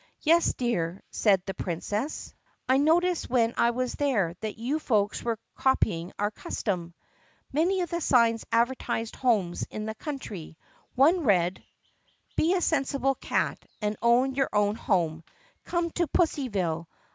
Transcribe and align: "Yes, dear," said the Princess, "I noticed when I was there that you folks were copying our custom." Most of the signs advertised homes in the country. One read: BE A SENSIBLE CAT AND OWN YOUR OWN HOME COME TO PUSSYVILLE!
"Yes, 0.21 0.53
dear," 0.55 1.03
said 1.11 1.45
the 1.45 1.53
Princess, 1.53 2.33
"I 2.67 2.77
noticed 2.77 3.29
when 3.29 3.53
I 3.55 3.69
was 3.69 3.93
there 3.93 4.33
that 4.39 4.57
you 4.57 4.79
folks 4.79 5.21
were 5.21 5.37
copying 5.53 6.11
our 6.17 6.31
custom." 6.31 6.95
Most 7.53 7.81
of 7.83 7.89
the 7.91 8.01
signs 8.01 8.43
advertised 8.51 9.15
homes 9.15 9.61
in 9.69 9.85
the 9.85 9.93
country. 9.93 10.57
One 10.95 11.23
read: 11.23 11.63
BE 12.35 12.55
A 12.55 12.61
SENSIBLE 12.61 13.13
CAT 13.13 13.63
AND 13.79 13.95
OWN 14.01 14.33
YOUR 14.33 14.49
OWN 14.51 14.73
HOME 14.73 15.23
COME 15.65 15.91
TO 15.91 16.07
PUSSYVILLE! 16.07 16.87